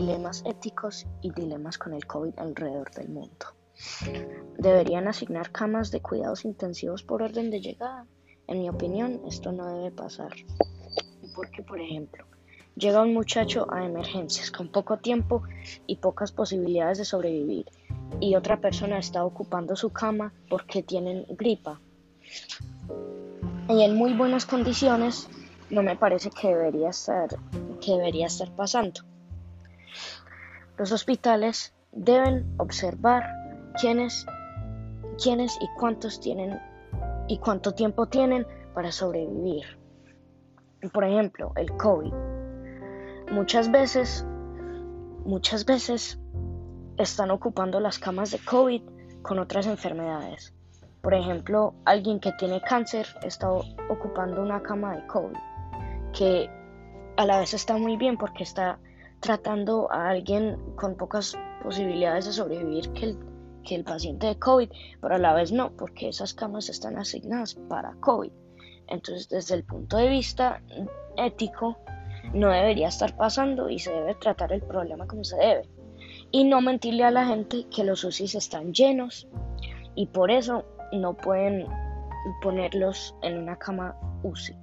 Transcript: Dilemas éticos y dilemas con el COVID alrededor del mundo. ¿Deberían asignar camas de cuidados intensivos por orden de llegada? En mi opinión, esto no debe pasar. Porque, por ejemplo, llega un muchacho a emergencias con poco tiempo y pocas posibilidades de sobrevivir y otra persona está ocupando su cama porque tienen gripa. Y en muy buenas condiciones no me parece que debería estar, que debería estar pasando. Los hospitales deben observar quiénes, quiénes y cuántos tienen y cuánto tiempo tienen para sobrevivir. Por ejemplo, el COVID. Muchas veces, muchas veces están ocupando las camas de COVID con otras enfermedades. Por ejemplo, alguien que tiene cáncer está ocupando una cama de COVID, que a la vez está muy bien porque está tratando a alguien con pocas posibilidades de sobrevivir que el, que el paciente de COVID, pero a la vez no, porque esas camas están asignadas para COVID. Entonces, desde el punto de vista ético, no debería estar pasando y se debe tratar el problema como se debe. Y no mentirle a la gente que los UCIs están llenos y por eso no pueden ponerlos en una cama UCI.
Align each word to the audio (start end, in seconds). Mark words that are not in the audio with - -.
Dilemas 0.00 0.42
éticos 0.46 1.06
y 1.20 1.30
dilemas 1.30 1.76
con 1.76 1.92
el 1.92 2.06
COVID 2.06 2.38
alrededor 2.38 2.90
del 2.92 3.10
mundo. 3.10 3.48
¿Deberían 4.56 5.08
asignar 5.08 5.52
camas 5.52 5.90
de 5.90 6.00
cuidados 6.00 6.46
intensivos 6.46 7.02
por 7.02 7.22
orden 7.22 7.50
de 7.50 7.60
llegada? 7.60 8.06
En 8.46 8.60
mi 8.60 8.70
opinión, 8.70 9.20
esto 9.28 9.52
no 9.52 9.66
debe 9.66 9.90
pasar. 9.90 10.32
Porque, 11.34 11.62
por 11.62 11.82
ejemplo, 11.82 12.24
llega 12.76 13.02
un 13.02 13.12
muchacho 13.12 13.66
a 13.70 13.84
emergencias 13.84 14.50
con 14.50 14.72
poco 14.72 14.96
tiempo 14.96 15.42
y 15.86 15.96
pocas 15.96 16.32
posibilidades 16.32 16.96
de 16.96 17.04
sobrevivir 17.04 17.66
y 18.20 18.36
otra 18.36 18.58
persona 18.58 18.98
está 18.98 19.22
ocupando 19.22 19.76
su 19.76 19.90
cama 19.90 20.32
porque 20.48 20.82
tienen 20.82 21.26
gripa. 21.28 21.78
Y 23.68 23.82
en 23.82 23.96
muy 23.96 24.14
buenas 24.14 24.46
condiciones 24.46 25.28
no 25.68 25.82
me 25.82 25.94
parece 25.94 26.30
que 26.30 26.48
debería 26.48 26.88
estar, 26.88 27.28
que 27.82 27.92
debería 27.92 28.28
estar 28.28 28.50
pasando. 28.56 29.02
Los 30.76 30.92
hospitales 30.92 31.74
deben 31.92 32.54
observar 32.58 33.24
quiénes, 33.80 34.26
quiénes 35.22 35.56
y 35.60 35.68
cuántos 35.78 36.20
tienen 36.20 36.58
y 37.28 37.38
cuánto 37.38 37.72
tiempo 37.72 38.06
tienen 38.06 38.46
para 38.74 38.92
sobrevivir. 38.92 39.64
Por 40.92 41.04
ejemplo, 41.04 41.52
el 41.56 41.70
COVID. 41.76 42.12
Muchas 43.30 43.70
veces, 43.70 44.26
muchas 45.24 45.64
veces 45.64 46.18
están 46.96 47.30
ocupando 47.30 47.80
las 47.80 47.98
camas 47.98 48.30
de 48.30 48.38
COVID 48.38 48.82
con 49.22 49.38
otras 49.38 49.66
enfermedades. 49.66 50.54
Por 51.02 51.14
ejemplo, 51.14 51.74
alguien 51.84 52.20
que 52.20 52.32
tiene 52.32 52.60
cáncer 52.60 53.06
está 53.22 53.50
ocupando 53.50 54.42
una 54.42 54.62
cama 54.62 54.96
de 54.96 55.06
COVID, 55.06 55.36
que 56.12 56.50
a 57.16 57.24
la 57.24 57.38
vez 57.38 57.54
está 57.54 57.76
muy 57.76 57.96
bien 57.96 58.16
porque 58.18 58.42
está 58.42 58.78
tratando 59.20 59.90
a 59.92 60.08
alguien 60.08 60.58
con 60.76 60.96
pocas 60.96 61.36
posibilidades 61.62 62.26
de 62.26 62.32
sobrevivir 62.32 62.90
que 62.92 63.04
el, 63.06 63.18
que 63.64 63.74
el 63.74 63.84
paciente 63.84 64.26
de 64.26 64.38
COVID, 64.38 64.70
pero 65.00 65.14
a 65.14 65.18
la 65.18 65.34
vez 65.34 65.52
no, 65.52 65.72
porque 65.76 66.08
esas 66.08 66.34
camas 66.34 66.68
están 66.68 66.98
asignadas 66.98 67.54
para 67.68 67.94
COVID. 68.00 68.32
Entonces, 68.88 69.28
desde 69.28 69.54
el 69.54 69.64
punto 69.64 69.96
de 69.98 70.08
vista 70.08 70.62
ético, 71.16 71.78
no 72.34 72.50
debería 72.50 72.88
estar 72.88 73.16
pasando 73.16 73.68
y 73.68 73.78
se 73.78 73.92
debe 73.92 74.14
tratar 74.14 74.52
el 74.52 74.62
problema 74.62 75.06
como 75.06 75.24
se 75.24 75.36
debe. 75.36 75.68
Y 76.30 76.44
no 76.44 76.60
mentirle 76.60 77.04
a 77.04 77.10
la 77.10 77.26
gente 77.26 77.66
que 77.74 77.84
los 77.84 78.04
UCIs 78.04 78.34
están 78.34 78.72
llenos 78.72 79.28
y 79.94 80.06
por 80.06 80.30
eso 80.30 80.64
no 80.92 81.14
pueden 81.14 81.66
ponerlos 82.42 83.14
en 83.22 83.38
una 83.38 83.56
cama 83.56 83.96
UCI. 84.22 84.56